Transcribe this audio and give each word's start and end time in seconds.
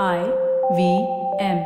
I 0.00 0.20
V 0.76 0.82
M. 1.38 1.58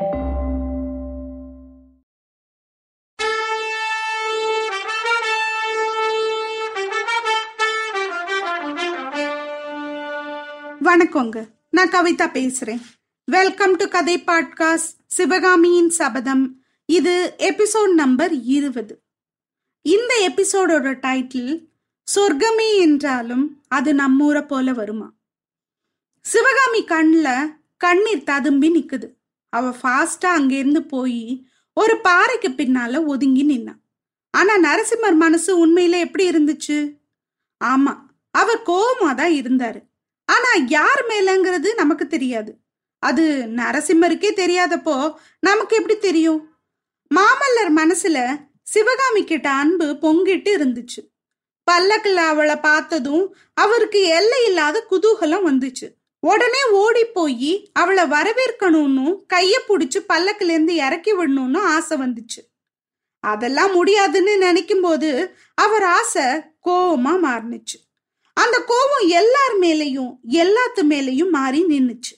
வணக்கங்க. 10.83 11.49
நான் 11.71 11.89
கவிதா 11.89 12.27
பேசுறேன். 12.33 12.83
வெல்கம் 13.25 13.77
டு 13.77 13.89
கதை 13.89 14.23
பாட்காஸ்ட் 14.27 14.91
சிவகாமியின் 15.07 15.91
சபதம். 15.91 16.65
இது 16.87 17.35
எபிசோட் 17.39 17.95
நம்பர் 17.95 18.33
இருபது. 18.33 19.03
இந்த 19.83 20.33
எபிசோடோட 20.33 20.97
டைட்டில் 21.07 21.69
சொர்க்கமே 22.15 22.79
என்றாலும் 22.79 23.63
அது 23.69 23.95
நம்மூரை 23.95 24.47
போல 24.47 24.73
வருமா? 24.73 25.13
சிவகாமி 26.21 26.85
கண்ணில் 26.85 27.65
கண்ணீர் 27.81 28.25
ததும்பி 28.25 28.69
நிக்குது. 28.77 29.09
அவ 29.53 29.67
ஃபாஸ்டா 29.81 30.31
அங்கிருந்து 30.39 30.83
போய் 30.83 31.47
ஒரு 31.77 31.95
பாறைக்கு 32.01 32.49
பின்னால 32.51 33.05
ஒதுங்கி 33.07 33.45
நின்னான் 33.47 33.81
ஆனா 34.35 34.55
நரசிம்மர் 34.59 35.17
மனசு 35.17 35.51
உண்மையில 35.63 35.99
எப்படி 35.99 36.25
இருந்துச்சு? 36.31 36.79
ஆமா 37.61 37.93
அவர் 38.35 38.61
கோபமா 38.67 39.11
தான் 39.15 39.33
இருந்தாரு. 39.33 39.81
ஆனா 40.29 40.51
யார் 40.69 41.03
மேலங்கிறது 41.09 41.69
நமக்கு 41.75 42.07
தெரியாது. 42.07 42.53
அது 43.03 43.25
நரசிம்மருக்கே 43.57 44.31
தெரியாதப்போ 44.43 44.97
நமக்கு 45.41 45.77
எப்படி 45.77 45.97
தெரியும்? 45.99 46.41
மாமல்லர் 47.11 47.73
மனசுல 47.77 48.19
சிவகாமி 48.63 49.23
கிட்ட 49.25 49.49
அன்பு 49.51 49.87
பொங்கிட்டு 50.03 50.51
இருந்துச்சு. 50.59 51.01
பல்லக்கில் 51.67 52.17
அவளை 52.17 52.57
பார்த்ததும் 52.57 53.25
அவருக்கு 53.55 54.01
எல்லை 54.19 54.41
இல்லாத 54.47 54.77
குதூகலம் 54.91 55.47
வந்துச்சு. 55.51 55.87
உடனே 56.21 56.63
ஓடி 56.71 57.05
போய் 57.05 57.71
அவளை 57.73 58.05
வரவேற்கணும்னு 58.05 59.23
கைய 59.35 59.53
பிடிச்சி 59.69 59.99
பல்லக்குல 60.09 60.49
இருந்து 60.49 60.75
இறக்கி 60.75 61.15
விடணும்னு 61.15 61.59
ஆசை 61.59 61.99
வந்துச்சு. 61.99 62.41
அதெல்லாம் 63.21 63.73
முடியாதுன்னு 63.73 64.39
நினைக்கும் 64.39 64.81
போது 64.81 65.37
அவர் 65.55 65.83
ஆசை 65.83 66.25
கோவமா 66.65 67.17
மாறினுச்சு. 67.23 67.79
அந்த 68.35 68.59
கோபம் 68.59 69.09
எல்லார் 69.09 69.59
மேலையும் 69.61 70.17
எல்லாத்து 70.29 70.83
மேலையும் 70.83 71.31
மாறி 71.31 71.65
நின்னுச்சு. 71.65 72.15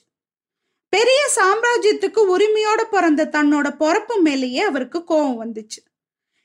பெரிய 0.89 1.29
சாம்ராஜ்யத்துக்கு 1.35 2.37
உரிமையோட 2.37 2.83
பிறந்த 2.83 3.29
தன்னோட 3.31 3.75
பொறப்பு 3.75 4.21
மேலேயே 4.21 4.59
அவருக்கு 4.59 5.03
கோபம் 5.03 5.45
வந்துச்சு. 5.45 5.81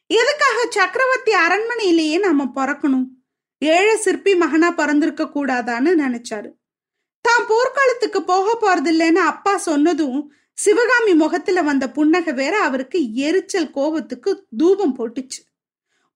எதுக்காக 0.07 0.67
சக்கரவர்த்தி 0.71 1.33
அரண்மனையிலேயே 1.33 2.19
நாம 2.19 2.45
பிறக்கணும்? 2.55 3.07
ஏழை 3.59 3.97
சிற்பி 3.97 4.35
மகனா 4.35 4.71
பிறந்திருக்க 4.71 5.25
கூடாதான்னு 5.25 5.93
நினைச்சாரு. 5.99 6.51
தான் 7.25 7.47
போர்க்காலத்துக்கு 7.47 8.21
போக 8.23 8.47
போறதில்லைன்னு 8.61 9.23
அப்பா 9.25 9.57
சொன்னதும் 9.57 10.33
சிவகாமி 10.53 11.15
முகத்துல 11.15 11.63
வந்த 11.63 11.91
புன்னகை 11.91 12.33
வேற 12.33 12.59
அவருக்கு 12.61 13.15
எரிச்சல் 13.15 13.71
கோபத்துக்கு 13.71 14.47
தூபம் 14.57 14.97
போட்டுச்சு. 14.99 15.41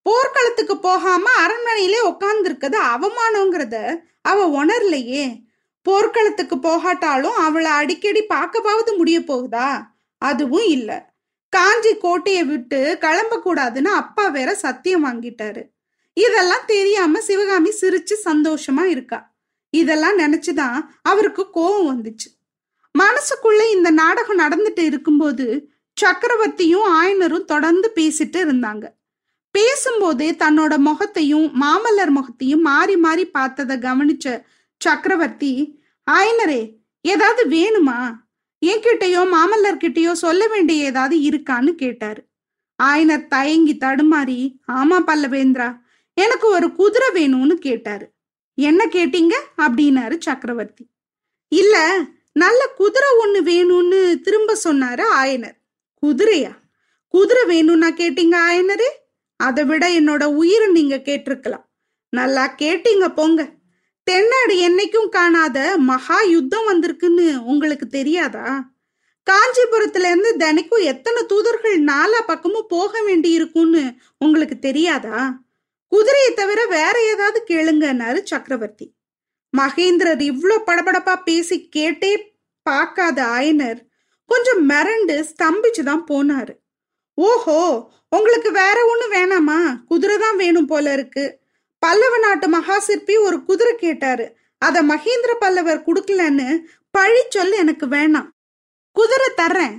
போர்க்களத்துக்கு 0.03 0.79
போகாம 0.79 1.31
அரண்மனையிலே 1.39 2.01
உட்கார்ந்துருக்கிறது 2.11 2.79
அவமானங்கிறத 2.95 3.77
அவ 4.23 4.65
உணரலையே. 4.65 5.47
போர்க்களத்துக்கு 5.83 6.57
போகாட்டாலும் 6.57 7.37
அவளை 7.39 7.71
அடிக்கடி 7.71 8.25
பார்க்கவாவது 8.29 8.97
முடிய 8.97 9.19
போகுதா? 9.21 9.83
அதுவும் 10.23 10.67
இல்ல. 10.67 10.91
காஞ்சி 11.49 11.97
கோட்டையை 11.97 12.45
விட்டு 12.45 12.99
கிளம்ப 12.99 13.41
கூடாதுன்னு 13.45 13.91
அப்பா 14.03 14.29
வேற 14.29 14.55
சத்தியம் 14.55 15.05
வாங்கிட்டாரு. 15.05 15.63
இதெல்லாம் 16.15 16.65
தெரியாம 16.67 17.21
சிவகாமி 17.21 17.71
சிரிச்சு 17.81 18.15
சந்தோஷமா 18.25 18.85
இருக்கா. 18.85 19.38
இதெல்லாம் 19.71 20.19
நினைச்சுதான் 20.19 20.89
அவருக்கு 21.03 21.51
கோபம் 21.51 21.89
வந்துச்சு. 21.91 22.29
மனசுக்குள்ள 22.99 23.71
இந்த 23.71 23.91
நாடகம் 23.91 24.39
நடந்துட்டு 24.39 24.81
இருக்கும்போது 24.81 25.69
சக்கரவர்த்தியும் 26.03 26.87
ஆயனரும் 27.01 27.45
தொடர்ந்து 27.45 27.93
பேசிட்டு 27.95 28.39
இருந்தாங்க. 28.39 28.85
பேசும்போதே 29.51 30.33
தன்னோட 30.33 30.79
முகத்தையும் 30.79 31.63
மாமல்லர் 31.63 32.11
முகத்தையும் 32.11 32.61
மாறி 32.61 32.97
மாறி 32.97 33.27
பார்த்ததை 33.27 33.77
கவனிச்ச 33.77 34.43
சக்கரவர்த்தி 34.77 35.81
ஆயனரே 36.11 36.81
ஏதாவது 37.01 37.49
வேணுமா? 37.49 38.15
என்கிட்டயோ 38.67 39.23
மாமல்லர் 39.35 39.83
கிட்டயோ 39.85 40.13
சொல்ல 40.13 40.47
வேண்டிய 40.47 40.85
ஏதாவது 40.85 41.17
இருக்கான்னு 41.19 41.69
கேட்டாரு. 41.75 42.27
ஆயனர் 42.83 43.27
தயங்கி 43.27 43.75
தடுமாறி 43.75 44.61
ஆமா 44.73 44.99
பல்லவேந்திரா 45.07 45.79
எனக்கு 46.15 46.49
ஒரு 46.49 46.73
குதிரை 46.73 47.09
வேணும்னு 47.15 47.55
கேட்டாரு. 47.55 48.07
என்ன 48.61 48.87
கேட்டீங்க? 48.87 49.35
அப்படின்னாரு 49.57 50.17
சக்கரவர்த்தி. 50.19 50.85
இல்ல 51.49 51.99
நல்ல 52.33 52.67
குதிரை 52.77 53.09
ஒண்ணு 53.25 53.39
வேணும்னு 53.51 54.21
திரும்ப 54.21 54.59
சொன்னாரு 54.65 55.05
ஆயனர். 55.17 55.57
குதிரையா? 56.03 56.53
குதிரை 57.09 57.45
வேணும்னா 57.45 57.89
கேட்டீங்க 57.89 58.37
ஆயனரே? 58.49 58.89
அதை 59.37 59.65
விட 59.65 59.89
என்னோட 59.89 60.25
உயிரை 60.25 60.73
நீங்க 60.73 60.97
கேட்டிருக்கலாம். 60.97 61.65
நல்லா 62.11 62.55
கேட்டீங்க 62.59 63.15
போங்க. 63.15 63.49
தென்னாடு 64.03 64.55
என்னைக்கும் 64.69 65.09
காணாத 65.09 65.79
மகா 65.79 66.21
யுத்தம் 66.21 66.69
வந்திருக்குன்னு 66.69 67.37
உங்களுக்கு 67.37 67.87
தெரியாதா? 67.87 68.71
காஞ்சிபுரத்துல 69.27 70.07
இருந்து 70.11 70.37
தினைக்கும் 70.37 70.85
எத்தனை 70.85 71.23
தூதர்கள் 71.27 71.85
நாலா 71.85 72.21
பக்கமும் 72.27 72.69
போக 72.69 73.03
வேண்டி 73.03 73.31
இருக்கும்னு 73.31 73.93
உங்களுக்கு 74.19 74.59
தெரியாதா? 74.59 75.19
குதிரையை 75.93 76.35
தவிர 76.35 76.67
வேற 76.67 76.95
ஏதாவது 77.05 77.45
கேளுங்கன்னாரு 77.51 78.23
சக்கரவர்த்தி. 78.23 78.87
மகேந்திரர் 79.57 80.23
இவ்வளோ 80.31 80.57
படபடப்பா 80.67 81.23
பேசி 81.23 81.69
கேட்டே 81.77 82.13
பார்க்காத 82.63 83.23
ஆயனர் 83.23 83.79
கொஞ்சம் 84.31 84.69
மிரண்டு 84.69 85.15
ஸ்தம்பிச்சுதான் 85.31 86.03
போனாரு. 86.09 86.55
ஓஹோ 87.15 87.61
உங்களுக்கு 88.09 88.51
வேற 88.53 88.77
ஒன்றும் 88.87 89.13
வேணாமா? 89.13 89.85
குதிரை 89.87 90.19
தான் 90.19 90.37
வேணும் 90.37 90.67
போல 90.67 90.93
இருக்கு. 90.93 91.41
பல்லவ 91.79 92.19
நாட்டு 92.19 92.49
மகா 92.49 92.79
சிற்பி 92.79 93.17
ஒரு 93.17 93.45
குதிரை 93.45 93.75
கேட்டாரு. 93.75 94.37
அத 94.59 94.83
மகேந்திர 94.83 95.33
பல்லவர் 95.39 95.85
கொடுக்கலன்னு 95.87 96.59
பழி 96.91 97.23
சொல் 97.29 97.53
எனக்கு 97.53 97.87
வேணாம். 97.87 98.29
குதிரை 98.93 99.29
தர்றேன். 99.37 99.77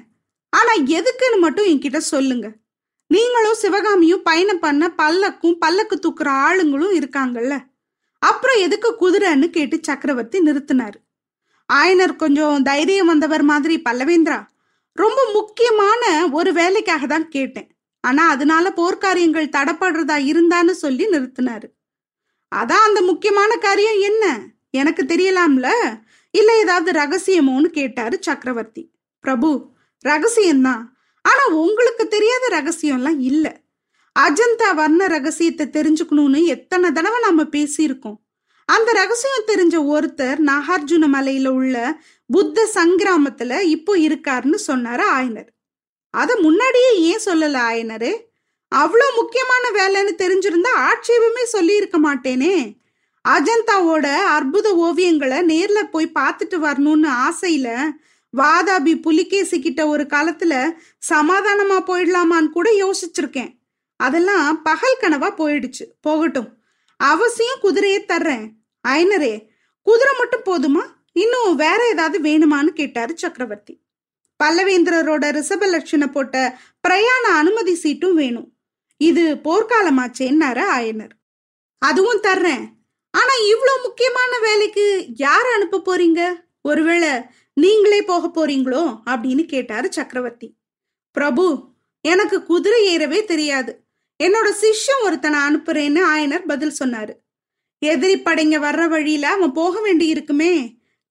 ஆனா 0.49 0.73
எதுக்குன்னு 0.75 1.39
மட்டும் 1.39 1.65
என்கிட்ட 1.65 1.97
சொல்லுங்க. 1.97 2.47
நீங்களும் 3.09 3.53
சிவகாமியும் 3.53 4.23
பயணம் 4.23 4.59
பண்ண 4.59 4.93
பல்லக்கும் 4.97 5.57
பல்லக்கு 5.59 5.95
தூக்குற 5.95 6.27
ஆளுங்களும் 6.27 6.97
இருக்காங்கல்ல. 6.99 7.59
அப்புறம் 8.19 8.57
எதுக்கு 8.57 8.89
குதிரைன்னு 9.01 9.49
கேட்டு 9.49 9.79
சக்கரவர்த்தி 9.81 10.39
நிறுத்தினாரு. 10.39 10.99
ஆயனர் 11.73 12.15
கொஞ்சம் 12.15 12.63
தைரியம் 12.63 13.07
வந்தவர் 13.07 13.41
மாதிரி 13.41 13.81
பல்லவேந்திரா. 13.89 14.45
ரொம்ப 14.93 15.29
முக்கியமான 15.33 16.29
ஒரு 16.31 16.53
வேலைக்காக 16.53 17.05
தான் 17.05 17.27
கேட்டேன். 17.27 17.69
ஆனா 18.01 18.29
அதனால 18.29 18.73
போர்க்காரியங்கள் 18.75 19.53
தடப்படுறதா 19.55 20.17
இருந்தான்னு 20.31 20.69
சொல்லி 20.69 21.07
நிறுத்தினாரு. 21.07 21.67
அதான் 22.55 22.85
அந்த 22.87 23.01
முக்கியமான 23.01 23.55
காரியம் 23.55 23.99
என்ன? 23.99 24.41
எனக்கு 24.71 25.03
தெரியலாம்ல? 25.03 25.67
இல்ல 26.31 26.59
ஏதாவது 26.59 26.91
ரகசியமோன்னு 26.91 27.65
கேட்டாரு 27.65 28.17
சக்கரவர்த்தி. 28.21 28.91
பிரபு 29.19 29.71
ரகசியம்தான். 30.05 30.83
ஆனா 31.29 31.43
உங்களுக்கு 31.63 32.03
தெரியாத 32.07 32.45
ரகசியம்லாம் 32.57 33.19
இல்ல. 33.31 33.45
அஜந்தா 34.15 34.69
வர்ண 34.75 35.01
ரகசியத்தை 35.07 35.65
தெரிஞ்சுக்கணும்னு 35.67 36.39
எத்தனை 36.45 36.87
தடவை 36.91 37.19
நம்ம 37.21 37.41
பேசியிருக்கோம். 37.55 38.17
அந்த 38.69 38.89
ரகசியம் 38.91 39.49
தெரிஞ்ச 39.51 39.75
ஒருத்தர் 39.93 40.39
நாகார்ஜுன 40.49 41.05
மலையில 41.15 41.47
உள்ள 41.59 41.75
புத்த 42.29 42.67
சங்கிராமத்துல 42.73 43.61
இப்போ 43.75 43.93
இருக்காருன்னு 43.97 44.59
சொன்னாரு 44.67 45.05
ஆயனர். 45.17 45.49
அத 46.13 46.35
முன்னாடியே 46.41 46.91
ஏன் 47.01 47.25
சொல்லல 47.25 47.57
ஆயனரே? 47.69 48.13
அவ்வளோ 48.71 49.05
முக்கியமான 49.15 49.65
வேலைன்னு 49.79 50.13
தெரிஞ்சிருந்தா 50.23 50.71
ஆட்சேபமே 50.89 51.43
சொல்லி 51.45 51.73
இருக்க 51.75 51.97
மாட்டேனே. 51.99 52.55
அஜந்தாவோட 53.25 54.07
அற்புத 54.35 54.67
ஓவியங்களை 54.85 55.39
நேர்ல 55.51 55.79
போய் 55.91 56.15
பார்த்துட்டு 56.19 56.57
வரணும்னு 56.65 57.09
ஆசையில 57.25 57.67
வாதாபி 58.37 59.01
புலிகேசி 59.01 59.59
கிட்ட 59.59 59.87
ஒரு 59.87 60.03
காலத்துல 60.03 60.71
சமாதானமா 61.09 61.77
போயிடலாமான்னு 61.79 62.49
கூட 62.49 62.71
யோசிச்சிருக்கேன். 62.71 63.57
அதெல்லாம் 63.95 64.61
பகல் 64.61 64.97
கனவா 65.01 65.33
போயிடுச்சு. 65.37 65.85
போகட்டும். 66.01 66.57
அவசியம் 66.97 67.59
குதிரையை 67.61 68.05
தர்றேன். 68.07 68.49
ஐனரே 68.87 69.47
குதிரை 69.81 70.13
மட்டும் 70.17 70.43
போதுமா? 70.45 70.85
இன்னும் 71.11 71.55
வேற 71.55 71.87
ஏதாவது 71.87 72.19
வேணுமான்னு 72.21 72.67
கேட்டாரு 72.67 73.17
சக்கரவர்த்தி. 73.17 73.81
பல்லவேந்திரரோட 74.43 75.31
ரிஷபலட்சண 75.31 76.07
போட்ட 76.07 76.59
பிரயாண 76.81 77.21
அனுமதி 77.21 77.79
சீட்டும் 77.83 78.13
வேணும். 78.13 78.53
இது 78.97 79.35
போர்க்காலமாச்சேன்னாரு 79.43 80.61
ஆயனர். 80.73 81.09
அதுவும் 81.77 82.21
தர்றேன். 82.21 82.67
ஆனா 83.11 83.33
இவ்வளோ 83.41 83.83
முக்கியமான 83.83 84.39
வேலைக்கு 84.39 85.07
யார் 85.15 85.45
அனுப்ப 85.45 85.81
போறீங்க? 85.85 86.35
ஒருவேளை 86.61 87.09
நீங்களே 87.59 88.01
போக 88.01 88.23
போறீங்களோ 88.27 88.83
அப்படின்னு 89.05 89.43
கேட்டாரு 89.45 89.87
சக்கரவர்த்தி. 89.91 90.55
பிரபு 91.11 91.45
எனக்கு 92.01 92.43
குதிரை 92.43 92.81
ஏறவே 92.85 93.25
தெரியாது. 93.25 93.71
என்னோட 94.23 94.47
சிஷ்யம் 94.61 95.03
ஒருத்தனை 95.03 95.39
அனுப்புறேன்னு 95.39 96.01
ஆயனர் 96.15 96.45
பதில் 96.47 96.77
சொன்னாரு. 96.83 97.13
எதிரி 97.81 98.15
படைங்க 98.21 98.57
வர்ற 98.65 98.87
வழியில 98.87 99.29
அவன் 99.29 99.51
போக 99.51 99.81
வேண்டி 99.81 100.07
இருக்குமே. 100.07 100.53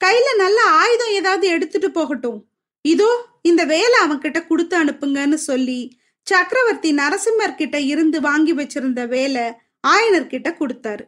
கையில 0.05 0.29
நல்ல 0.37 0.59
ஆயுதம் 0.71 1.13
ஏதாவது 1.13 1.47
எடுத்துட்டு 1.47 1.91
போகட்டும். 1.91 2.41
இதோ 2.85 3.11
இந்த 3.43 3.65
வேலை 3.65 3.97
அவன்கிட்ட 4.05 4.39
கொடுத்து 4.47 4.75
அனுப்புங்கன்னு 4.85 5.39
சொல்லி 5.51 5.81
சக்கரவர்த்தி 6.27 6.91
நரசிம்மர் 6.95 7.55
கிட்ட 7.55 7.77
இருந்து 7.93 8.21
வாங்கி 8.21 8.53
வச்சிருந்த 8.55 9.03
வேலை 9.09 9.45
ஆயனர் 9.87 10.27
கிட்ட 10.27 10.49
கொடுத்தாரு. 10.51 11.05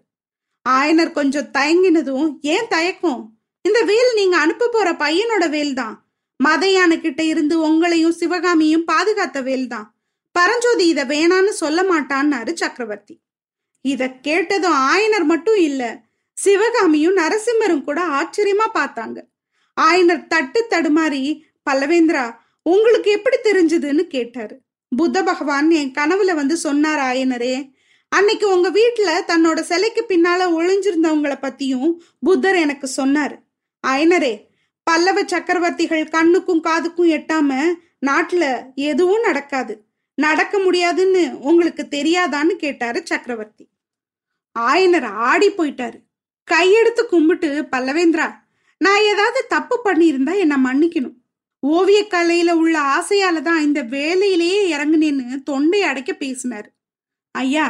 ஆயனர் 0.68 1.12
கொஞ்சம் 1.12 1.50
தயங்கினதும் 1.58 2.30
ஏன் 2.40 2.68
தயக்கம்? 2.68 3.22
இந்த 3.64 3.80
வேல் 3.90 4.12
நீங்க 4.18 4.36
அனுப்ப 4.36 4.68
போற 4.68 4.88
பையனோட 4.92 5.44
வேல் 5.50 5.74
தான். 5.74 5.96
மதையான 6.40 6.92
கிட்ட 7.00 7.22
இருந்து 7.22 7.54
உங்களையும் 7.68 8.18
சிவகாமியும் 8.20 8.84
பாதுகாத்த 8.92 9.38
வேல் 9.42 9.66
தான். 9.66 9.86
பரஞ்சோதி 10.34 10.84
இத 10.88 11.04
வேணான்னு 11.04 11.52
சொல்ல 11.62 11.80
மாட்டான்னாரு 11.82 12.52
சக்கரவர்த்தி. 12.52 13.14
இத 13.84 14.08
கேட்டதும் 14.26 14.78
ஆயனர் 14.92 15.26
மட்டும் 15.32 15.60
இல்ல 15.68 15.82
சிவகாமியும் 16.36 17.16
நரசிம்மரும் 17.16 17.84
கூட 17.84 18.00
ஆச்சரியமா 18.18 18.66
பார்த்தாங்க. 18.78 19.18
ஆயனர் 19.76 20.24
தட்டு 20.26 20.60
தடுமாறி 20.72 21.22
பல்லவேந்திரா 21.68 22.24
உங்களுக்கு 22.66 23.10
எப்படி 23.10 23.36
தெரிஞ்சதுன்னு 23.48 24.04
கேட்டாரு. 24.06 24.54
புத்த 24.92 25.22
பகவான் 25.22 25.70
என் 25.80 25.92
கனவுல 25.98 26.34
வந்து 26.34 26.56
சொன்னார் 26.66 27.02
ஆயனரே 27.10 27.54
அன்னைக்கு 28.12 28.46
உங்க 28.54 28.68
வீட்டுல 28.70 29.10
தன்னோட 29.28 29.58
சிலைக்கு 29.60 30.02
பின்னால 30.08 30.46
ஒளிஞ்சிருந்தவங்கள 30.58 31.34
பத்தியும் 31.46 31.90
புத்தர் 32.26 32.58
எனக்கு 32.64 32.86
சொன்னாரு. 32.96 33.36
ஆயனரே 33.84 34.48
பல்லவ 34.82 35.22
சக்கரவர்த்திகள் 35.22 36.04
கண்ணுக்கும் 36.08 36.64
காதுக்கும் 36.64 37.10
எட்டாம 37.16 37.50
நாட்டுல 38.06 38.44
எதுவும் 38.74 39.20
நடக்காது. 39.20 39.74
நடக்க 40.14 40.58
முடியாதுன்னு 40.58 41.38
உங்களுக்கு 41.38 41.82
தெரியாதான்னு 41.90 42.54
கேட்டாரு 42.56 43.00
சக்கரவர்த்தி. 43.04 43.64
ஆயனர் 44.58 45.08
ஆடி 45.30 45.48
போயிட்டாரு. 45.48 45.98
கையெடுத்து 46.48 47.02
கும்பிட்டு 47.06 47.48
பல்லவேந்திரா 47.70 48.28
நான் 48.76 49.02
ஏதாவது 49.02 49.40
தப்பு 49.48 49.76
பண்ணியிருந்தா 49.84 50.38
என்ன 50.38 50.56
மன்னிக்கணும். 50.56 51.16
ஓவிய 51.62 52.00
கலையில 52.10 52.50
உள்ள 52.50 52.76
ஆசையால 52.96 53.42
தான் 53.42 53.60
இந்த 53.60 53.82
வேலையிலேயே 53.82 54.60
இறங்குனேன்னு 54.74 55.42
தொண்டை 55.42 55.82
அடைக்க 55.82 56.12
பேசினாரு. 56.12 56.68
ஐயா 57.34 57.66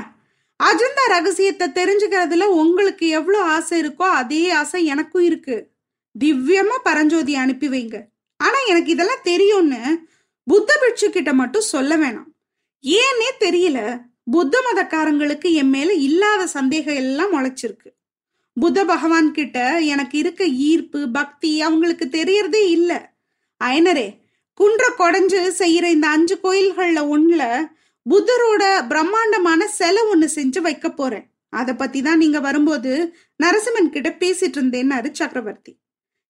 அஜந்தா 0.60 1.04
ரகசியத்தை 1.06 1.66
தெரிஞ்சுக்கிறதுல 1.68 2.46
உங்களுக்கு 2.62 3.08
எவ்வளோ 3.08 3.42
ஆசை 3.42 3.80
இருக்கோ 3.82 4.06
அதே 4.20 4.50
ஆசை 4.50 4.84
எனக்கும் 4.84 5.22
இருக்கு. 5.22 5.56
திவ்யமா 6.18 6.76
பரஞ்சோதி 6.82 7.34
அனுப்பி 7.34 7.68
வைங்க. 7.68 8.04
ஆனா 8.36 8.58
எனக்கு 8.68 8.90
இதெல்லாம் 8.90 9.22
தெரியும்னு 9.22 10.08
புத்த 10.44 10.78
பிட்சு 10.80 11.10
கிட்ட 11.10 11.32
மட்டும் 11.32 11.62
சொல்ல 11.62 11.96
வேணாம். 11.96 12.30
ஏன்னே 12.84 13.30
தெரியல 13.40 14.00
புத்த 14.30 14.62
மதக்காரங்களுக்கு 14.66 15.52
என் 15.52 15.68
மேல 15.68 15.92
இல்லாத 15.92 16.46
சந்தேகம் 16.46 16.94
எல்லாம் 16.94 17.32
முளைச்சிருக்கு. 17.34 17.90
புத்த 18.54 18.84
பகவான் 18.84 19.32
கிட்ட 19.32 19.78
எனக்கு 19.78 20.18
இருக்க 20.18 20.46
ஈர்ப்பு 20.46 21.10
பக்தி 21.10 21.62
அவங்களுக்கு 21.62 22.08
தெரியறதே 22.08 22.68
இல்ல. 22.68 23.16
அயனரே 23.64 24.18
குன்ற 24.54 24.92
கொடைஞ்சு 24.98 25.40
செய்யற 25.58 25.84
இந்த 25.84 26.08
அஞ்சு 26.08 26.38
கோயில்கள்ல 26.42 27.00
ஒண்ணுல 27.14 27.68
புத்தரோட 28.10 28.86
பிரம்மாண்டமான 28.88 29.68
செலை 29.78 30.02
ஒண்ணு 30.12 30.28
செஞ்சு 30.34 30.60
வைக்க 30.60 30.90
போறேன். 30.90 31.30
அதை 31.48 31.74
பத்தி 31.74 32.02
தான் 32.02 32.18
நீங்க 32.18 32.40
வரும்போது 32.40 33.14
நரசிம்மன் 33.42 33.88
கிட்ட 33.88 34.08
பேசிட்டு 34.18 34.58
இருந்தேன்னாரு 34.58 35.08
சக்கரவர்த்தி. 35.12 35.79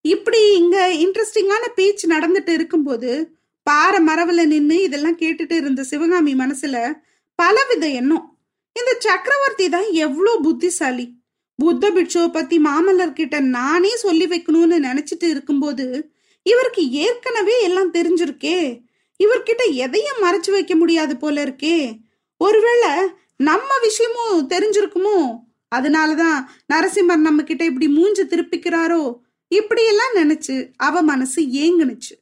இப்படி 0.02 0.54
இங்க 0.54 0.88
இன்ட்ரெஸ்டிங்கான 0.94 1.68
பேச்சு 1.74 2.08
நடந்துட்டு 2.08 2.48
இருக்கும்போது 2.48 3.38
பாறை 3.62 4.04
மரவுல 4.06 4.46
நின்று 4.46 4.82
இதெல்லாம் 4.82 5.18
கேட்டுட்டு 5.18 5.52
இருந்த 5.52 5.82
சிவகாமி 5.82 6.34
மனசுல 6.34 6.92
பலவித 7.34 7.88
எண்ணம். 7.88 8.38
இந்த 8.72 8.96
சக்கரவர்த்தி 8.98 9.68
தான் 9.68 9.90
எவ்வளோ 9.90 10.38
புத்திசாலி. 10.42 11.12
புத்த 11.56 11.90
பிட்சோ 11.90 12.32
பத்தி 12.32 12.58
மாமல்லர் 12.58 13.12
கிட்ட 13.12 13.40
நானே 13.40 13.96
சொல்லி 13.96 14.26
வைக்கணும்னு 14.26 14.78
நினைச்சிட்டு 14.88 15.24
இருக்கும்போது 15.24 16.10
இவருக்கு 16.42 16.90
ஏற்கனவே 16.90 17.62
எல்லாம் 17.62 17.92
தெரிஞ்சிருக்கே. 17.92 18.80
இவர்கிட்ட 19.24 19.72
எதையும் 19.72 20.22
மறைச்சு 20.22 20.50
வைக்க 20.50 20.76
முடியாது 20.76 21.16
போல 21.16 21.44
இருக்கே. 21.44 21.98
ஒருவேளை 22.36 22.88
நம்ம 23.36 23.78
விஷயமும் 23.80 24.50
தெரிஞ்சிருக்குமோ? 24.50 25.38
அதனாலதான் 25.76 26.46
நரசிம்மர் 26.72 27.16
நம்ம 27.16 27.42
கிட்ட 27.42 27.64
இப்படி 27.64 27.86
மூஞ்சு 27.86 28.22
திருப்பிக்கிறாரோ? 28.28 29.16
இப்படியெல்லாம் 29.54 30.14
நினைச்சு 30.14 30.72
அவ 30.76 31.02
மனசு 31.02 31.42
ஏங்குனுச்சு. 31.42 32.14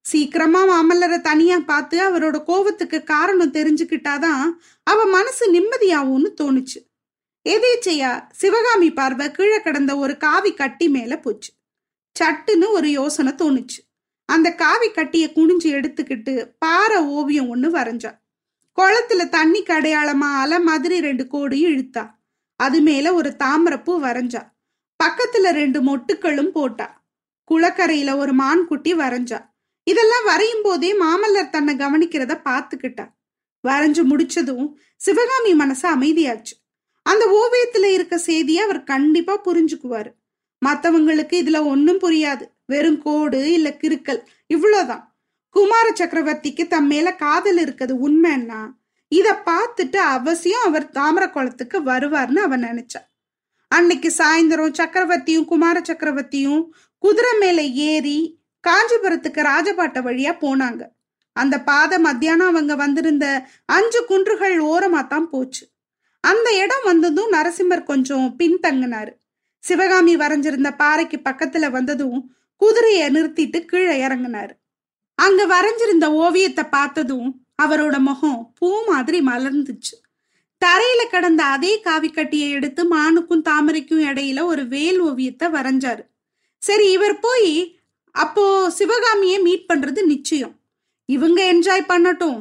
சீக்கிரமா 0.00 0.62
மாமல்லரை 0.64 1.20
தனியா 1.20 1.58
பார்த்து 1.58 1.96
அவரோட 2.00 2.36
கோவத்துக்கு 2.46 3.04
காரணம் 3.04 3.52
தெரிஞ்சுக்கிட்டாதான் 3.52 4.44
அவ 4.82 5.04
மனசு 5.06 5.52
நிம்மதியாகும்னு 5.52 6.30
தோணுச்சு. 6.40 6.80
எதேச்சையா 7.48 8.22
சிவகாமி 8.30 8.92
பார்வை 8.92 9.30
கீழே 9.30 9.60
கிடந்த 9.60 9.96
ஒரு 9.96 10.16
காவி 10.16 10.54
கட்டி 10.54 10.88
மேல 10.88 11.18
போச்சு. 11.18 11.52
சட்டுன்னு 12.20 12.68
ஒரு 12.68 12.90
யோசனை 12.90 13.32
தோணுச்சு. 13.32 13.80
அந்த 14.24 14.54
காவி 14.54 14.90
கட்டிய 14.90 15.30
குனிஞ்சு 15.34 15.64
எடுத்துக்கிட்டு 15.64 16.50
பாறை 16.58 16.98
ஓவியம் 17.02 17.48
ஒன்று 17.48 17.70
வரைஞ்சா. 17.70 18.12
குளத்துல 18.80 19.28
தண்ணி 19.28 19.62
கடையாளமா 19.62 20.30
அலை 20.40 20.60
மாதிரி 20.60 21.00
ரெண்டு 21.00 21.26
கோடு 21.26 21.56
இழுத்தா. 21.56 22.10
அது 22.56 22.80
மேல 22.80 23.14
ஒரு 23.14 23.36
தாமரப்பூ 23.36 24.00
வரைஞ்சா. 24.00 24.42
பக்கத்துல 25.04 25.50
ரெண்டு 25.50 25.82
மொட்டுக்களும் 25.82 26.50
போட்டா. 26.50 27.02
குளக்கரையில 27.50 28.16
ஒரு 28.16 28.32
மான் 28.32 28.66
குட்டி 28.66 28.94
வரைஞ்சா. 28.94 29.46
இதெல்லாம் 29.84 30.24
வரையும் 30.24 30.62
போதே 30.62 31.00
மாமல்லர் 31.00 31.50
தன்னை 31.50 31.74
கவனிக்கிறத 31.74 32.40
பார்த்துக்கிட்டா. 32.44 33.06
வரைஞ்சு 33.68 34.04
முடிச்சதும் 34.04 34.72
சிவகாமி 34.96 35.54
மனசு 35.54 35.96
அமைதியாச்சு. 35.96 36.54
அந்த 37.02 37.24
ஓவியத்துல 37.34 37.84
இருக்க 37.84 38.18
செய்தியை 38.18 38.64
அவர் 38.64 38.84
கண்டிப்பா 38.84 39.40
புரிஞ்சுக்குவாரு. 39.44 40.12
மத்தவங்களுக்கு 40.66 41.32
இதுல 41.32 41.64
ஒன்னும் 41.64 42.00
புரியாது. 42.00 42.42
வெறும் 42.66 43.02
கோடு 43.02 43.52
இல்ல 43.52 43.76
கிறுக்கல். 43.80 44.22
இவ்வளவுதான். 44.46 45.18
குமார 45.50 45.90
சக்கரவர்த்திக்கு 45.90 46.66
தம் 46.66 46.86
மேல 46.86 47.14
காதல் 47.14 47.56
இருக்குது 47.56 47.96
உண்மைன்னா 48.06 48.70
இத 49.08 49.42
பார்த்துட்டு 49.46 49.96
அவசியம் 49.96 50.64
அவர் 50.64 50.90
தாமர 50.90 51.30
குளத்துக்கு 51.30 51.80
வருவார்னு 51.80 52.36
அவன் 52.36 52.62
நினைச்சா. 52.62 53.07
அன்னைக்கு 53.68 54.10
சாயந்தரம் 54.18 54.76
சக்கரவர்த்தியும் 54.78 55.44
குமார 55.44 55.80
சக்கரவர்த்தியும் 55.80 56.62
குதிரை 56.98 57.32
மேல 57.38 57.62
ஏறி 57.62 58.40
காஞ்சிபுரத்துக்கு 58.64 59.40
ராஜபாட்டை 59.50 60.00
வழியா 60.06 60.32
போனாங்க. 60.44 60.82
அந்த 61.32 61.60
பாதை 61.60 61.98
மத்தியானம் 61.98 62.46
அவங்க 62.46 62.74
வந்திருந்த 62.74 63.48
அஞ்சு 63.64 64.04
குன்றுகள் 64.04 64.56
ஓரமா 64.62 65.06
தான் 65.06 65.28
போச்சு. 65.30 65.64
அந்த 66.20 66.48
இடம் 66.56 66.84
வந்ததும் 66.84 67.32
நரசிம்மர் 67.32 67.82
கொஞ்சம் 67.82 68.34
பின்தங்கினாரு. 68.38 69.12
சிவகாமி 69.64 70.16
வரைஞ்சிருந்த 70.16 70.70
பாறைக்கு 70.76 71.20
பக்கத்துல 71.24 71.70
வந்ததும் 71.70 72.18
குதிரையை 72.56 73.06
நிறுத்திட்டு 73.10 73.64
கீழே 73.64 74.06
இறங்கினாரு. 74.06 74.54
அங்க 75.14 75.46
வரைஞ்சிருந்த 75.46 76.06
ஓவியத்தை 76.24 76.64
பார்த்ததும் 76.64 77.28
அவரோட 77.62 77.98
முகம் 77.98 78.52
பூ 78.58 78.84
மாதிரி 78.84 79.20
மலர்ந்துச்சு. 79.20 79.94
தரையில 80.64 81.02
கிடந்த 81.10 81.42
அதே 81.44 81.72
காவிக்கட்டியை 81.84 82.48
எடுத்து 82.50 82.82
மானுக்கும் 82.96 83.46
தாமரைக்கும் 83.48 84.04
இடையில 84.10 84.44
ஒரு 84.44 84.62
வேல் 84.66 85.00
ஓவியத்தை 85.00 85.48
வரைஞ்சாரு. 85.48 86.02
சரி 86.62 86.86
இவர் 86.92 87.16
போய் 87.20 87.52
அப்போ 88.14 88.70
சிவகாமியை 88.70 89.38
மீட் 89.40 89.68
பண்றது 89.72 90.00
நிச்சயம். 90.04 90.54
இவங்க 91.08 91.40
என்ஜாய் 91.52 91.90
பண்ணட்டும். 91.92 92.40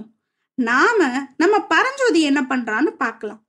நாம 0.57 0.99
நம்ம 1.37 1.55
பரஞ்சோதி 1.73 2.21
என்ன 2.21 2.41
பண்றான்னு 2.41 2.91
பார்க்கலாம். 3.03 3.41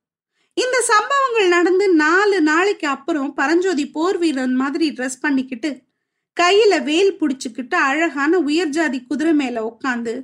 இந்த 0.56 0.76
சம்பவங்கள் 0.82 1.48
நடந்து 1.48 1.86
நாலு 1.94 2.38
நாளைக்கு 2.42 2.86
அப்புறம் 2.88 3.34
பரஞ்சோதி 3.34 3.84
போர் 3.90 4.18
வீரன் 4.18 4.54
மாதிரி 4.54 4.86
ட்ரெஸ் 4.90 5.20
பண்ணிக்கிட்டு 5.20 5.70
கையில 6.36 6.74
வேல் 6.84 7.12
புடிச்சுக்கிட்டு 7.20 7.76
அழகான 7.88 8.38
உயர் 8.38 8.68
ஜாதி 8.68 8.98
குதிரை 9.02 9.34
மேல 9.34 9.62
உட்காந்து 9.70 10.14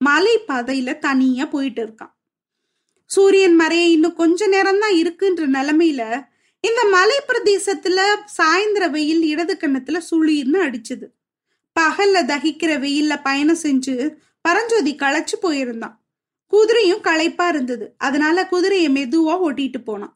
மலை 0.00 0.34
பாதையில 0.48 0.98
தனியா 0.98 1.44
போயிட்டு 1.44 1.80
இருக்கான். 1.86 2.13
சூரியன் 3.14 3.60
மறைய 3.60 3.84
இன்னும் 3.96 4.14
கொஞ்ச 4.14 4.46
நேரம் 4.46 4.78
தான் 4.78 4.92
இருக்குன்ற 4.92 5.42
நிலைமையில 5.56 6.02
இந்த 6.64 6.84
மலை 6.84 7.18
பிரதேசத்துல 7.28 8.00
சாயந்தர 8.36 8.90
வெயில் 8.90 9.22
இடது 9.22 9.54
கண்ணத்துல 9.60 10.00
சுளிர்னு 10.10 10.58
அடிச்சது. 10.66 11.06
பகல்ல 11.80 12.16
தகிக்கிற 12.30 12.72
வெயில்ல 12.84 13.14
பயணம் 13.22 13.62
செஞ்சு 13.62 13.94
பரஞ்சோதி 14.40 14.94
களைச்சு 14.94 15.36
போயிருந்தான். 15.42 15.96
குதிரையும் 16.52 17.00
களைப்பா 17.00 17.48
இருந்தது. 17.48 17.86
அதனால 17.98 18.46
குதிரையை 18.46 18.88
மெதுவா 18.88 19.34
ஓட்டிட்டு 19.46 19.80
போனான். 19.84 20.14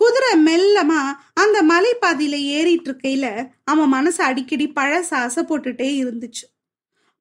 குதிரை 0.00 0.32
மெல்லமா 0.44 1.00
அந்த 1.34 1.58
மலைப்பாதையில 1.62 2.36
ஏறிட்டு 2.56 2.90
இருக்கையில 2.90 3.26
அவன் 3.64 3.88
மனசு 3.88 4.20
அடிக்கடி 4.24 4.66
பழச 4.76 5.10
ஆசை 5.14 5.42
போட்டுட்டே 5.44 5.90
இருந்துச்சு. 6.02 6.46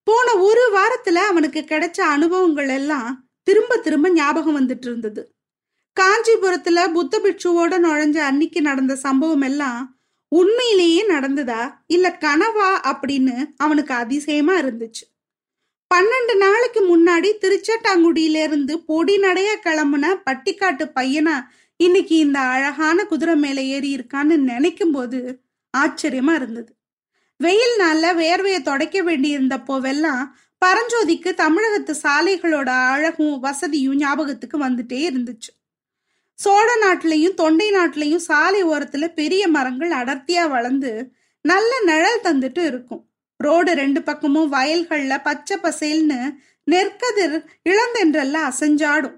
போன 0.07 0.27
ஒரு 0.47 0.63
வாரத்துல 0.75 1.19
அவனுக்கு 1.31 1.61
கிடைச்ச 1.67 1.99
அனுபவங்கள் 2.15 2.69
எல்லாம் 2.69 3.09
திரும்ப 3.49 3.77
திரும்ப 3.77 4.09
ஞாபகம் 4.13 4.57
வந்துட்டு 4.59 4.87
இருந்தது 4.87 5.21
காஞ்சிபுரத்துல 5.97 6.79
புத்த 6.93 7.19
பிட்சுவோட 7.19 7.73
நுழைஞ்ச 7.85 8.17
அன்னைக்கு 8.29 8.61
நடந்த 8.61 8.95
சம்பவம் 8.95 9.41
எல்லாம் 9.41 9.79
உண்மையிலேயே 10.31 11.03
நடந்ததா 11.09 11.61
இல்ல 11.87 12.07
கனவா 12.19 12.69
அப்படின்னு 12.91 13.35
அவனுக்கு 13.57 13.93
அதிசயமா 13.93 14.55
இருந்துச்சு. 14.59 15.05
பன்னெண்டு 15.91 16.33
நாளைக்கு 16.37 16.81
முன்னாடி 16.89 17.29
திருச்சட்டாங்குடியில 17.43 18.43
இருந்து 18.43 18.73
பொடி 18.79 19.15
நடைய 19.19 19.49
கிளம்புன 19.65 20.11
பட்டிக்காட்டு 20.25 20.85
பையனா 20.95 21.35
இன்னைக்கு 21.79 22.15
இந்த 22.15 22.39
அழகான 22.39 23.05
குதிரை 23.05 23.35
மேல 23.35 23.61
ஏறி 23.75 23.89
இருக்கான்னு 23.95 24.37
நினைக்கும் 24.51 24.91
போது 24.91 25.19
ஆச்சரியமா 25.77 26.35
இருந்தது. 26.35 26.71
வெயில் 27.39 27.75
நாள்ல 27.79 28.07
வேர்வையை 28.21 28.61
தொடக்க 28.61 29.01
வேண்டியிருந்தப்போவெல்லாம் 29.03 30.23
பரஞ்சோதிக்கு 30.65 31.33
தமிழகத்து 31.33 31.95
சாலைகளோட 32.03 32.69
அழகும் 32.69 33.39
வசதியும் 33.39 33.95
ஞாபகத்துக்கு 33.95 34.59
வந்துட்டே 34.59 34.99
இருந்துச்சு. 35.09 35.51
சோழ 36.33 36.75
நாட்டிலையும் 36.75 37.33
தொண்டை 37.33 37.71
நாட்டிலையும் 37.71 38.25
சாலை 38.29 38.63
ஓரத்துல 38.63 39.13
பெரிய 39.13 39.47
மரங்கள் 39.47 39.91
அடர்த்தியா 39.91 40.49
வளர்ந்து 40.49 41.11
நல்ல 41.41 41.81
நிழல் 41.85 42.21
தந்துட்டு 42.23 42.65
இருக்கும். 42.65 43.09
ரோடு 43.37 43.73
ரெண்டு 43.73 44.03
பக்கமும் 44.03 44.53
வயல்கள்ல 44.53 45.23
பச்சை 45.23 45.57
பசேல்னு 45.57 46.35
நெற்கதிர் 46.71 47.45
இளந்தென்றல்ல 47.69 48.51
அசைஞ்சாடும். 48.51 49.17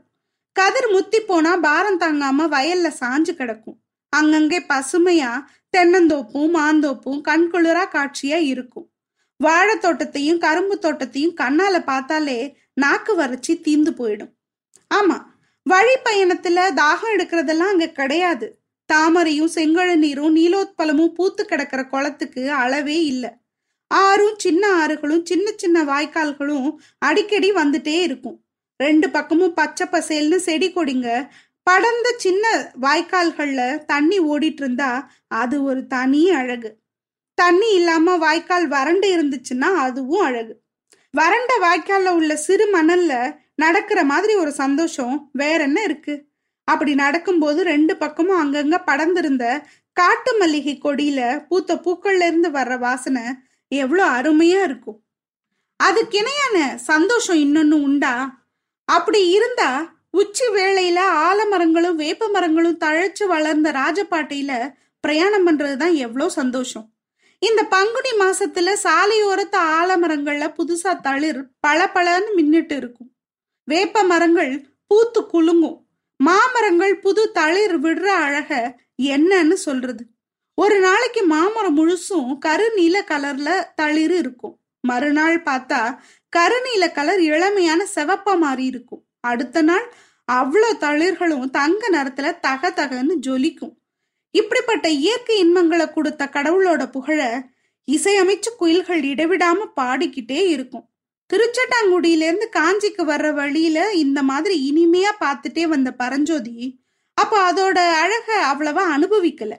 கதிர் 0.51 0.89
முத்தி 0.89 1.19
போனா 1.19 1.57
பாரம் 1.57 1.99
தாங்காம 1.99 2.47
வயல்ல 2.47 2.91
சாஞ்சு 2.99 3.33
கிடக்கும். 3.35 3.81
அங்கங்கே 4.09 4.59
பசுமையா 4.59 5.43
தென்னந்தோப்பும் 5.77 6.51
மாந்தோப்பும் 6.57 7.21
கண்குளிரா 7.27 7.85
காட்சியா 7.91 8.37
இருக்கும். 8.37 8.90
வாழைத் 9.41 9.81
தோட்டத்தையும் 9.81 10.37
கரும்பு 10.37 10.79
தோட்டத்தையும் 10.79 11.35
கண்ணால 11.41 11.79
பார்த்தாலே 11.79 12.57
நாக்கு 12.73 13.15
வறட்சி 13.15 13.61
தீந்து 13.65 13.89
போயிடும். 13.97 14.31
ஆமா 14.95 15.23
வழி 15.63 15.93
பயணத்துல 16.05 16.73
தாகம் 16.75 17.15
எடுக்கிறதெல்லாம் 17.17 17.69
அங்க 17.71 17.87
கிடையாது. 17.87 18.59
தாமரையும் 18.93 19.49
செங்கழநீரும் 19.55 20.35
நீலோத்பலமும் 20.35 21.07
பூத்து 21.07 21.45
கிடக்கிற 21.45 21.85
குளத்துக்கு 21.85 22.51
அளவே 22.51 23.05
இல்லை. 23.05 23.29
ஆறும் 23.87 24.33
சின்ன 24.37 24.85
ஆறுகளும் 24.85 25.25
சின்ன 25.25 25.51
சின்ன 25.55 25.83
வாய்க்கால்களும் 25.83 26.75
அடிக்கடி 26.97 27.51
வந்துட்டே 27.51 28.01
இருக்கும். 28.01 28.43
ரெண்டு 28.77 29.09
பக்கமும் 29.09 29.53
பச்சை 29.53 29.87
பசேல்னு 29.87 30.35
செடி 30.35 30.71
கொடிங்க. 30.71 31.27
படர்ந்த 31.63 32.13
சின்ன 32.17 32.71
வாய்க்கால்கள்ல 32.81 33.85
தண்ணி 33.85 34.19
ஓடிட்டு 34.19 34.61
இருந்தா 34.61 35.11
அது 35.27 35.63
ஒரு 35.63 35.87
தனி 35.87 36.31
அழகு. 36.31 36.80
தண்ணி 37.33 37.73
இல்லாம 37.73 38.17
வாய்க்கால் 38.17 38.67
வறண்டு 38.67 39.07
இருந்துச்சுன்னா 39.15 39.69
அதுவும் 39.75 40.21
அழகு. 40.21 40.61
வறண்ட 41.11 41.51
வாய்க்கால்ல 41.59 42.09
உள்ள 42.09 42.35
சிறு 42.35 42.65
மணல்ல 42.73 43.35
நடக்கிற 43.55 44.03
மாதிரி 44.03 44.35
ஒரு 44.35 44.51
சந்தோஷம் 44.51 45.29
வேற 45.33 45.63
என்ன 45.63 45.83
இருக்கு? 45.83 46.25
அப்படி 46.63 46.95
நடக்கும்போது 46.95 47.63
ரெண்டு 47.63 47.97
பக்கமும் 47.97 48.41
அங்கங்க 48.43 48.83
படர்ந்திருந்த 48.87 49.61
காட்டு 49.93 50.37
மல்லிகை 50.37 50.79
கொடியில 50.83 51.47
பூத்த 51.47 51.75
பூக்கள்ல 51.75 52.27
இருந்து 52.27 52.49
வர்ற 52.49 52.79
வாசனை 52.79 53.23
எவ்வளோ 53.67 54.05
அருமையா 54.05 54.63
இருக்கும். 54.63 55.03
அதுக்கு 55.75 56.17
இணையான 56.17 56.77
சந்தோஷம் 56.77 57.37
இன்னொன்னு 57.37 57.83
உண்டா? 57.83 58.43
அப்படி 58.85 59.29
இருந்தா 59.29 59.99
உச்சி 60.11 60.45
வேளையில 60.45 60.99
ஆலமரங்களும் 61.27 61.95
வேப்ப 61.95 62.27
மரங்களும் 62.27 62.79
தழைச்சு 62.79 63.27
வளர்ந்த 63.27 63.71
ராஜபாட்டையில 63.71 64.73
பிரயாணம் 64.99 65.47
பண்றதுதான் 65.47 65.93
எவ்வளோ 65.93 66.29
சந்தோஷம். 66.29 66.90
இந்த 67.41 67.63
பங்குனி 67.63 68.11
மாசத்துல 68.19 68.73
சாலையோரத்து 68.83 69.59
ஆலமரங்கள்ல 69.77 70.45
புதுசா 70.57 71.01
தளிர் 71.01 71.39
பளபளன்னு 71.67 72.31
மின்னிட்டு 72.37 72.75
இருக்கும். 72.75 73.09
வேப்ப 73.63 74.03
மரங்கள் 74.03 74.67
பூத்து 74.87 75.21
குலுங்கும். 75.25 75.77
மாமரங்கள் 76.19 76.99
புது 76.99 77.31
தளிர் 77.31 77.75
விடுற 77.81 78.07
அழக 78.25 78.79
என்னன்னு 79.03 79.53
சொல்றது. 79.53 80.03
ஒரு 80.53 80.79
நாளைக்கு 80.79 81.23
மாமரம் 81.23 81.77
முழுசும் 81.77 82.31
கருநீல 82.45 82.97
கலர்ல 83.11 83.49
தளிர் 83.75 84.11
இருக்கும். 84.11 84.55
மறுநாள் 84.81 85.43
பார்த்தா 85.43 85.99
கருநீல 86.33 86.91
கலர் 86.91 87.19
இளமையான 87.19 87.81
செவப்பா 87.95 88.37
மாறி 88.37 88.65
இருக்கும். 88.65 89.03
அடுத்த 89.19 89.61
நாள் 89.61 89.93
அவ்வளோ 90.31 90.71
தளிர்களும் 90.79 91.49
தங்க 91.49 91.89
நிறத்துல 91.91 92.39
தக 92.39 92.69
தகன்னு 92.69 93.15
ஜொலிக்கும். 93.27 93.80
இப்படிப்பட்ட 94.31 94.89
இயற்கை 94.89 95.35
இன்பங்களை 95.39 95.87
கொடுத்த 95.89 96.29
கடவுளோட 96.33 96.81
புகழ 96.91 97.19
இசையமைச்சு 97.87 98.51
குயில்கள் 98.59 99.01
இடைவிடாம 99.03 99.59
பாடிக்கிட்டே 99.79 100.41
இருக்கும். 100.47 100.85
திருச்சட்டாங்குடியிலேருந்து 101.29 102.47
காஞ்சிக்கு 102.57 103.03
வர்ற 103.07 103.27
வழியில 103.33 103.77
இந்த 103.93 104.19
மாதிரி 104.23 104.55
இனிமையா 104.69 105.11
பார்த்துட்டே 105.23 105.63
வந்த 105.63 105.89
பரஞ்சோதி 105.91 106.57
அப்போ 107.17 107.37
அதோட 107.51 107.77
அழக 108.03 108.27
அவ்வளவா 108.51 108.83
அனுபவிக்கல. 108.95 109.53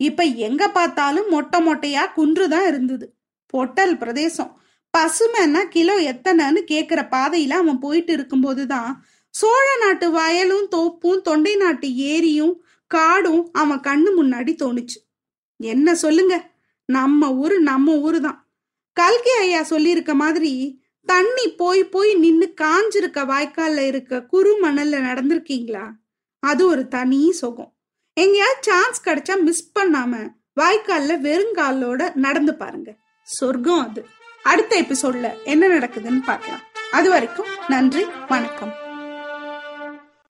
இப்ப 0.00 0.22
எங்க 0.46 0.62
பார்த்தாலும் 0.68 1.28
மொட்டை 1.28 1.58
மொட்டையா 1.66 2.12
குன்று 2.12 2.48
தான் 2.48 2.66
இருந்தது. 2.66 3.06
பொட்டல் 3.46 3.96
பிரதேசம். 3.98 4.52
பசுமைன்னா 4.94 5.62
கிலோ 5.68 5.94
எத்தனைன்னு 6.12 6.60
கேக்குற 6.72 7.00
பாதையில 7.14 7.54
அவன் 7.62 7.78
போயிட்டு 7.78 8.12
இருக்கும்போதுதான் 8.16 8.90
சோழ 9.34 9.66
நாட்டு 9.76 10.06
வயலும் 10.10 10.66
தோப்பும் 10.74 11.22
தொண்டை 11.22 11.54
நாட்டு 11.56 11.88
ஏரியும் 12.12 12.54
காடும் 12.86 13.50
அவன் 13.52 13.80
கண்ணு 13.80 14.10
முன்னாடி 14.18 14.52
தோணுச்சு. 14.62 15.10
என்ன 15.56 15.94
சொல்லுங்க? 15.94 16.50
நம்ம 16.86 17.34
ஊரு 17.34 17.60
நம்ம 17.60 17.96
ஊரு 17.96 18.20
தான் 18.20 18.48
கல்கி 18.92 19.30
ஐயா 19.38 19.62
சொல்லியிருக்க 19.62 20.14
மாதிரி 20.14 20.82
தண்ணி 21.06 21.50
போய் 21.50 21.84
போய் 21.84 22.14
நின்னு 22.14 22.54
காஞ்சிருக்க 22.60 23.24
வாய்க்கால்ல 23.24 23.86
இருக்க 23.86 24.22
குறு 24.22 24.68
மணல்ல 24.68 24.96
நடந்திருக்கீங்களா? 25.00 25.90
அது 26.38 26.66
ஒரு 26.66 26.88
தனி 26.88 27.32
சுகம். 27.32 27.74
எங்கேயாவது 28.12 28.58
சான்ஸ் 28.60 29.08
கிடைச்சா 29.08 29.42
மிஸ் 29.42 29.72
பண்ணாம 29.78 30.28
வாய்க்கால்ல 30.60 31.20
வெறுங்காலோட 31.20 32.14
நடந்து 32.14 32.54
பாருங்க. 32.54 32.96
சொர்க்கம் 33.22 33.88
அது. 33.88 34.06
அடுத்த 34.42 34.80
எபிசோட்ல 34.80 35.42
என்ன 35.42 35.68
நடக்குதுன்னு 35.68 36.22
பார்க்கலாம். 36.22 36.60
அது 36.90 37.10
வரைக்கும் 37.10 37.46
நன்றி 37.68 38.04
வணக்கம். 38.28 38.83